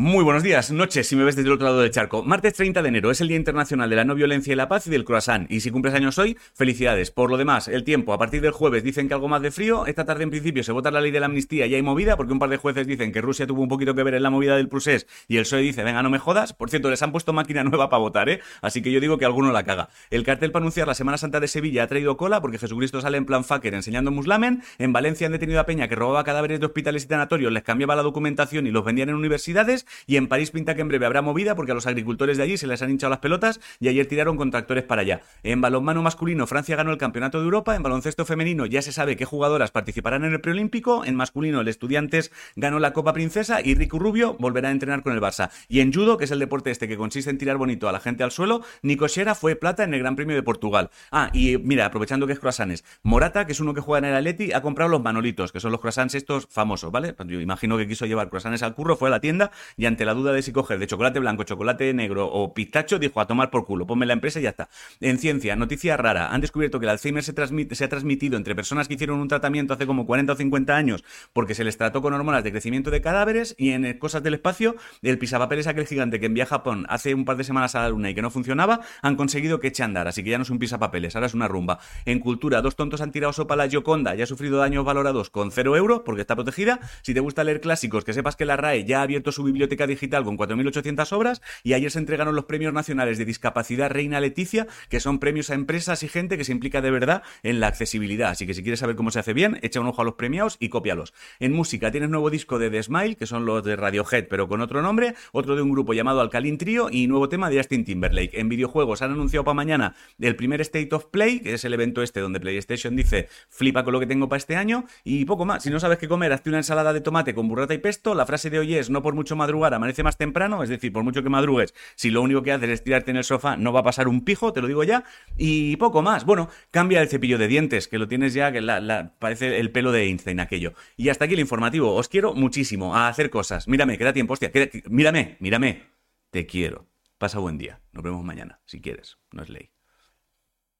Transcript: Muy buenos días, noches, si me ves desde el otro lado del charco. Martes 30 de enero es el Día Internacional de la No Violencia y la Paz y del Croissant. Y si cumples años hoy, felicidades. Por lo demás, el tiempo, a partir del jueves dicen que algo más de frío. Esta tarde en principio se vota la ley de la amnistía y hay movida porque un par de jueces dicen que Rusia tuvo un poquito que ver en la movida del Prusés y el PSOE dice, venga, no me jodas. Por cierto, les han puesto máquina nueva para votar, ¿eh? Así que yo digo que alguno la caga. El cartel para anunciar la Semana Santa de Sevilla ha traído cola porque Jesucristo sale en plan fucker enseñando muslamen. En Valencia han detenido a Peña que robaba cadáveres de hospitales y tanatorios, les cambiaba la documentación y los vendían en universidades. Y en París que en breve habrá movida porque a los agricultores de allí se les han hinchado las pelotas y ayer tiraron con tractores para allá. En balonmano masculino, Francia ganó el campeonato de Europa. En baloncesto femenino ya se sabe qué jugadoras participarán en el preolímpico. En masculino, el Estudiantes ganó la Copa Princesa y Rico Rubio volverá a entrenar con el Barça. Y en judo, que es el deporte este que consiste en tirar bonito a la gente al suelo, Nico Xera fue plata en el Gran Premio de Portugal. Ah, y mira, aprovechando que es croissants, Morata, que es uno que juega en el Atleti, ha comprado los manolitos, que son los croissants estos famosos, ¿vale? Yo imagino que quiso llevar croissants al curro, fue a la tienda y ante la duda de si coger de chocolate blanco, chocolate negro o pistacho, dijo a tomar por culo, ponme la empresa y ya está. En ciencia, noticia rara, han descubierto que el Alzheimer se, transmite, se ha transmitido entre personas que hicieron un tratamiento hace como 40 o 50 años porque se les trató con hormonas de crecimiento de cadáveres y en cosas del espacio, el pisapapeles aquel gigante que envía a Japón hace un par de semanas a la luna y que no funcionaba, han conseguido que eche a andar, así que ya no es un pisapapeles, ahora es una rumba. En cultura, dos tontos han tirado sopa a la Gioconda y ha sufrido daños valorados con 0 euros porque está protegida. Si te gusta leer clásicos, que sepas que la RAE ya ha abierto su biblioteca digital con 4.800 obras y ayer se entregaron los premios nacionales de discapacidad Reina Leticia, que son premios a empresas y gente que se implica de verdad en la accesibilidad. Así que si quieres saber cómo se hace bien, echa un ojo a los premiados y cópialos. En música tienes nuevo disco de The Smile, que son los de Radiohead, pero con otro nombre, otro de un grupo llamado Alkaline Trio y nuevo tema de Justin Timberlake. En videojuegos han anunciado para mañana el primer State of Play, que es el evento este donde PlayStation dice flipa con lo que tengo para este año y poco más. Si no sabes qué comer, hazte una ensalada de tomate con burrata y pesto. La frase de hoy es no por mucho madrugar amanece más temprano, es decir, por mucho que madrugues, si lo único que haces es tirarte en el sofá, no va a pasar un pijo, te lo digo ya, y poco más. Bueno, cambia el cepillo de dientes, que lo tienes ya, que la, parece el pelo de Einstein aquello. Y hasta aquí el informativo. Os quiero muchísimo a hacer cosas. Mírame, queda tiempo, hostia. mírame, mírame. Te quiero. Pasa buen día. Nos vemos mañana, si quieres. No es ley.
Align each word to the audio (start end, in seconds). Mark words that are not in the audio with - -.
Muy 0.00 0.22
buenos 0.22 0.44
días, 0.44 0.70
noches, 0.70 1.08
si 1.08 1.16
me 1.16 1.24
ves 1.24 1.34
desde 1.34 1.48
el 1.48 1.54
otro 1.54 1.66
lado 1.66 1.80
del 1.80 1.90
charco. 1.90 2.22
Martes 2.22 2.54
30 2.54 2.82
de 2.82 2.88
enero 2.88 3.10
es 3.10 3.20
el 3.20 3.26
Día 3.26 3.36
Internacional 3.36 3.90
de 3.90 3.96
la 3.96 4.04
No 4.04 4.14
Violencia 4.14 4.52
y 4.52 4.54
la 4.54 4.68
Paz 4.68 4.86
y 4.86 4.90
del 4.90 5.04
Croissant. 5.04 5.50
Y 5.50 5.58
si 5.58 5.72
cumples 5.72 5.92
años 5.92 6.18
hoy, 6.18 6.38
felicidades. 6.54 7.10
Por 7.10 7.30
lo 7.30 7.36
demás, 7.36 7.66
el 7.66 7.82
tiempo, 7.82 8.12
a 8.12 8.18
partir 8.18 8.40
del 8.40 8.52
jueves 8.52 8.84
dicen 8.84 9.08
que 9.08 9.14
algo 9.14 9.26
más 9.26 9.42
de 9.42 9.50
frío. 9.50 9.86
Esta 9.86 10.04
tarde 10.04 10.22
en 10.22 10.30
principio 10.30 10.62
se 10.62 10.70
vota 10.70 10.92
la 10.92 11.00
ley 11.00 11.10
de 11.10 11.18
la 11.18 11.26
amnistía 11.26 11.66
y 11.66 11.74
hay 11.74 11.82
movida 11.82 12.16
porque 12.16 12.32
un 12.32 12.38
par 12.38 12.48
de 12.48 12.58
jueces 12.58 12.86
dicen 12.86 13.10
que 13.10 13.20
Rusia 13.20 13.48
tuvo 13.48 13.60
un 13.60 13.68
poquito 13.68 13.96
que 13.96 14.04
ver 14.04 14.14
en 14.14 14.22
la 14.22 14.30
movida 14.30 14.56
del 14.56 14.68
Prusés 14.68 15.08
y 15.26 15.36
el 15.36 15.42
PSOE 15.42 15.62
dice, 15.62 15.82
venga, 15.82 16.00
no 16.00 16.10
me 16.10 16.20
jodas. 16.20 16.52
Por 16.52 16.70
cierto, 16.70 16.90
les 16.90 17.02
han 17.02 17.10
puesto 17.10 17.32
máquina 17.32 17.64
nueva 17.64 17.88
para 17.88 17.98
votar, 17.98 18.28
¿eh? 18.28 18.40
Así 18.62 18.82
que 18.82 18.92
yo 18.92 19.00
digo 19.00 19.18
que 19.18 19.24
alguno 19.24 19.50
la 19.50 19.64
caga. 19.64 19.88
El 20.10 20.22
cartel 20.22 20.52
para 20.52 20.62
anunciar 20.62 20.86
la 20.86 20.94
Semana 20.94 21.18
Santa 21.18 21.40
de 21.40 21.48
Sevilla 21.48 21.82
ha 21.82 21.86
traído 21.88 22.16
cola 22.16 22.40
porque 22.40 22.58
Jesucristo 22.58 23.00
sale 23.00 23.18
en 23.18 23.26
plan 23.26 23.42
fucker 23.42 23.74
enseñando 23.74 24.12
muslamen. 24.12 24.62
En 24.78 24.92
Valencia 24.92 25.26
han 25.26 25.32
detenido 25.32 25.58
a 25.58 25.66
Peña 25.66 25.88
que 25.88 25.96
robaba 25.96 26.22
cadáveres 26.22 26.60
de 26.60 26.66
hospitales 26.66 27.02
y 27.02 27.08
tanatorios, 27.08 27.50
les 27.50 27.64
cambiaba 27.64 27.96
la 27.96 28.02
documentación 28.02 28.68
y 28.68 28.70
los 28.70 28.84
vendían 28.84 29.08
en 29.08 29.16
universidades. 29.16 29.86
Y 30.06 30.16
en 30.16 30.28
París 30.28 30.52
que 30.66 30.80
en 30.80 30.88
breve 30.88 31.06
habrá 31.06 31.22
movida 31.22 31.54
porque 31.54 31.72
a 31.72 31.74
los 31.74 31.86
agricultores 31.86 32.36
de 32.36 32.42
allí 32.42 32.56
se 32.56 32.66
les 32.66 32.82
han 32.82 32.90
hinchado 32.90 33.10
las 33.10 33.20
pelotas 33.20 33.60
y 33.80 33.88
ayer 33.88 34.06
tiraron 34.06 34.36
con 34.36 34.50
tractores 34.50 34.84
para 34.84 35.02
allá. 35.02 35.22
En 35.42 35.60
balonmano 35.60 36.02
masculino, 36.02 36.46
Francia 36.46 36.76
ganó 36.76 36.90
el 36.90 36.98
campeonato 36.98 37.38
de 37.38 37.44
Europa. 37.44 37.76
En 37.76 37.82
baloncesto 37.82 38.24
femenino 38.24 38.66
ya 38.66 38.82
se 38.82 38.92
sabe 38.92 39.16
qué 39.16 39.24
jugadoras 39.24 39.70
participarán 39.70 40.24
en 40.24 40.32
el 40.32 40.40
preolímpico. 40.40 41.04
En 41.04 41.14
masculino, 41.14 41.60
el 41.60 41.68
Estudiantes 41.68 42.32
ganó 42.56 42.78
la 42.78 42.92
Copa 42.92 43.12
Princesa 43.12 43.60
y 43.62 43.74
Rico 43.74 43.98
Rubio 43.98 44.36
volverá 44.38 44.68
a 44.68 44.72
entrenar 44.72 45.02
con 45.02 45.12
el 45.12 45.20
Barça. 45.20 45.50
Y 45.68 45.80
en 45.80 45.92
judo, 45.92 46.18
que 46.18 46.24
es 46.24 46.30
el 46.30 46.38
deporte 46.38 46.70
este 46.70 46.88
que 46.88 46.96
consiste 46.96 47.30
en 47.30 47.38
tirar 47.38 47.56
bonito 47.56 47.88
a 47.88 47.92
la 47.92 48.00
gente 48.00 48.24
al 48.24 48.30
suelo, 48.30 48.62
Nico 48.82 49.08
Xera 49.08 49.34
fue 49.34 49.56
plata 49.56 49.84
en 49.84 49.94
el 49.94 50.00
Gran 50.00 50.16
Premio 50.16 50.36
de 50.36 50.42
Portugal. 50.42 50.90
Ah, 51.10 51.30
y 51.32 51.58
mira, 51.58 51.86
aprovechando 51.86 52.26
que 52.26 52.32
es 52.32 52.40
croissants, 52.40 52.84
Morata, 53.02 53.46
que 53.46 53.52
es 53.52 53.60
uno 53.60 53.74
que 53.74 53.80
juega 53.80 54.06
en 54.06 54.12
el 54.12 54.18
Atleti, 54.18 54.52
ha 54.52 54.62
comprado 54.62 54.90
los 54.90 55.02
manolitos, 55.02 55.52
que 55.52 55.60
son 55.60 55.72
los 55.72 55.80
croissants 55.80 56.14
estos 56.14 56.46
famosos, 56.50 56.90
¿vale? 56.90 57.14
Yo 57.26 57.40
imagino 57.40 57.76
que 57.76 57.86
quiso 57.86 58.06
llevar 58.06 58.28
croissants 58.28 58.62
al 58.62 58.74
curro, 58.74 58.96
fue 58.96 59.08
a 59.08 59.10
la 59.10 59.20
tienda 59.20 59.50
y 59.78 59.86
ante 59.86 60.04
la 60.04 60.12
duda 60.12 60.32
de 60.32 60.42
si 60.42 60.52
coger 60.52 60.78
de 60.78 60.86
chocolate 60.86 61.20
blanco, 61.20 61.44
chocolate 61.44 61.94
negro 61.94 62.26
o 62.26 62.52
pistacho, 62.52 62.98
dijo 62.98 63.20
a 63.20 63.26
tomar 63.26 63.50
por 63.50 63.64
culo, 63.64 63.86
ponme 63.86 64.04
la 64.04 64.12
empresa 64.12 64.40
y 64.40 64.42
ya 64.42 64.50
está. 64.50 64.68
En 65.00 65.18
ciencia, 65.18 65.56
noticia 65.56 65.96
rara, 65.96 66.34
han 66.34 66.40
descubierto 66.40 66.80
que 66.80 66.86
el 66.86 66.90
Alzheimer 66.90 67.22
se, 67.22 67.32
transmite, 67.32 67.76
se 67.76 67.84
ha 67.84 67.88
transmitido 67.88 68.36
entre 68.36 68.56
personas 68.56 68.88
que 68.88 68.94
hicieron 68.94 69.20
un 69.20 69.28
tratamiento 69.28 69.72
hace 69.72 69.86
como 69.86 70.04
40 70.04 70.32
o 70.32 70.36
50 70.36 70.76
años 70.76 71.04
porque 71.32 71.54
se 71.54 71.62
les 71.62 71.78
trató 71.78 72.02
con 72.02 72.12
hormonas 72.12 72.42
de 72.42 72.50
crecimiento 72.50 72.90
de 72.90 73.00
cadáveres 73.00 73.54
y 73.56 73.70
en 73.70 73.96
cosas 73.98 74.22
del 74.22 74.34
espacio, 74.34 74.74
el 75.02 75.18
pisapapeles 75.18 75.68
aquel 75.68 75.86
gigante 75.86 76.18
que 76.18 76.26
envía 76.26 76.42
a 76.42 76.46
Japón 76.48 76.84
hace 76.88 77.14
un 77.14 77.24
par 77.24 77.36
de 77.36 77.44
semanas 77.44 77.76
a 77.76 77.82
la 77.82 77.90
luna 77.90 78.10
y 78.10 78.14
que 78.14 78.22
no 78.22 78.30
funcionaba, 78.30 78.80
han 79.00 79.14
conseguido 79.14 79.60
que 79.60 79.68
eche 79.68 79.84
a 79.84 79.86
andar, 79.86 80.08
así 80.08 80.24
que 80.24 80.30
ya 80.30 80.38
no 80.38 80.42
es 80.42 80.50
un 80.50 80.58
pisapapeles, 80.58 81.14
ahora 81.14 81.28
es 81.28 81.34
una 81.34 81.46
rumba. 81.46 81.78
En 82.04 82.18
cultura, 82.18 82.60
dos 82.62 82.74
tontos 82.74 83.00
han 83.00 83.12
tirado 83.12 83.32
sopa 83.32 83.54
a 83.54 83.56
la 83.56 83.68
Gioconda 83.68 84.16
y 84.16 84.22
ha 84.22 84.26
sufrido 84.26 84.58
daños 84.58 84.84
valorados 84.84 85.30
con 85.30 85.52
0 85.52 85.76
euros 85.76 86.02
porque 86.04 86.22
está 86.22 86.34
protegida. 86.34 86.80
Si 87.02 87.14
te 87.14 87.20
gusta 87.20 87.44
leer 87.44 87.60
clásicos, 87.60 88.04
que 88.04 88.12
sepas 88.12 88.34
que 88.34 88.44
la 88.44 88.56
RAE 88.56 88.84
ya 88.84 89.00
ha 89.00 89.02
abierto 89.02 89.30
su 89.30 89.44
biblioteca 89.44 89.67
digital 89.68 90.24
con 90.24 90.36
4.800 90.36 91.12
obras 91.12 91.42
y 91.62 91.72
ayer 91.72 91.90
se 91.90 91.98
entregaron 91.98 92.34
los 92.34 92.46
premios 92.46 92.72
nacionales 92.72 93.18
de 93.18 93.24
discapacidad 93.24 93.90
Reina 93.90 94.20
Leticia, 94.20 94.66
que 94.88 95.00
son 95.00 95.18
premios 95.18 95.50
a 95.50 95.54
empresas 95.54 96.02
y 96.02 96.08
gente 96.08 96.36
que 96.36 96.44
se 96.44 96.52
implica 96.52 96.80
de 96.80 96.90
verdad 96.90 97.22
en 97.42 97.60
la 97.60 97.68
accesibilidad. 97.68 98.30
Así 98.30 98.46
que 98.46 98.54
si 98.54 98.62
quieres 98.62 98.80
saber 98.80 98.96
cómo 98.96 99.10
se 99.10 99.18
hace 99.18 99.32
bien, 99.32 99.58
echa 99.62 99.80
un 99.80 99.86
ojo 99.86 100.02
a 100.02 100.04
los 100.04 100.14
premiados 100.14 100.56
y 100.60 100.68
cópialos. 100.68 101.14
En 101.40 101.52
música 101.52 101.90
tienes 101.90 102.10
nuevo 102.10 102.30
disco 102.30 102.58
de 102.58 102.70
The 102.70 102.82
Smile, 102.82 103.16
que 103.16 103.26
son 103.26 103.44
los 103.44 103.64
de 103.64 103.76
Radiohead, 103.76 104.28
pero 104.28 104.48
con 104.48 104.60
otro 104.60 104.82
nombre, 104.82 105.14
otro 105.32 105.56
de 105.56 105.62
un 105.62 105.70
grupo 105.70 105.94
llamado 105.94 106.20
Alkaline 106.20 106.58
Trio 106.58 106.88
y 106.90 107.06
nuevo 107.06 107.28
tema 107.28 107.50
de 107.50 107.58
Justin 107.58 107.84
Timberlake. 107.84 108.38
En 108.38 108.48
videojuegos 108.48 109.02
han 109.02 109.12
anunciado 109.12 109.44
para 109.44 109.54
mañana 109.54 109.94
el 110.18 110.36
primer 110.36 110.60
State 110.60 110.88
of 110.92 111.06
Play, 111.06 111.40
que 111.40 111.54
es 111.54 111.64
el 111.64 111.74
evento 111.74 112.02
este 112.02 112.20
donde 112.20 112.40
PlayStation 112.40 112.96
dice 112.96 113.28
flipa 113.48 113.84
con 113.84 113.92
lo 113.92 114.00
que 114.00 114.06
tengo 114.06 114.28
para 114.28 114.38
este 114.38 114.56
año 114.56 114.84
y 115.04 115.24
poco 115.24 115.44
más. 115.44 115.62
Si 115.62 115.70
no 115.70 115.80
sabes 115.80 115.98
qué 115.98 116.08
comer, 116.08 116.32
hazte 116.32 116.50
una 116.50 116.58
ensalada 116.58 116.92
de 116.92 117.00
tomate 117.00 117.34
con 117.34 117.48
burrata 117.48 117.74
y 117.74 117.78
pesto. 117.78 118.14
La 118.14 118.26
frase 118.26 118.50
de 118.50 118.58
hoy 118.58 118.74
es 118.74 118.90
no 118.90 119.02
por 119.02 119.14
mucho 119.14 119.36
madrugar 119.48 119.72
amanece 119.72 120.02
más 120.02 120.18
temprano, 120.18 120.62
es 120.62 120.68
decir, 120.68 120.92
por 120.92 121.02
mucho 121.04 121.22
que 121.22 121.30
madrugues, 121.30 121.74
si 121.94 122.10
lo 122.10 122.20
único 122.20 122.42
que 122.42 122.52
haces 122.52 122.68
es 122.68 122.84
tirarte 122.84 123.10
en 123.10 123.16
el 123.16 123.24
sofá, 123.24 123.56
no 123.56 123.72
va 123.72 123.80
a 123.80 123.82
pasar 123.82 124.06
un 124.06 124.22
pijo, 124.22 124.52
te 124.52 124.60
lo 124.60 124.68
digo 124.68 124.84
ya, 124.84 125.04
y 125.38 125.76
poco 125.76 126.02
más. 126.02 126.26
Bueno, 126.26 126.50
cambia 126.70 127.00
el 127.00 127.08
cepillo 127.08 127.38
de 127.38 127.48
dientes, 127.48 127.88
que 127.88 127.98
lo 127.98 128.08
tienes 128.08 128.34
ya, 128.34 128.52
que 128.52 128.60
la, 128.60 129.14
parece 129.18 129.58
el 129.58 129.70
pelo 129.70 129.90
de 129.90 130.02
Einstein 130.02 130.40
aquello. 130.40 130.74
Y 130.96 131.08
hasta 131.08 131.24
aquí 131.24 131.34
el 131.34 131.40
informativo. 131.40 131.94
Os 131.94 132.08
quiero 132.08 132.34
muchísimo 132.34 132.94
a 132.94 133.08
hacer 133.08 133.30
cosas. 133.30 133.68
Mírame, 133.68 133.96
queda 133.96 134.12
tiempo, 134.12 134.34
hostia. 134.34 134.52
mírame, 134.90 135.36
mírame. 135.40 135.84
Te 136.30 136.44
quiero. 136.46 136.86
Pasa 137.16 137.38
buen 137.38 137.56
día. 137.56 137.80
Nos 137.92 138.04
vemos 138.04 138.22
mañana, 138.22 138.60
si 138.66 138.80
quieres. 138.80 139.16
No 139.32 139.42
es 139.42 139.48
ley. 139.48 139.77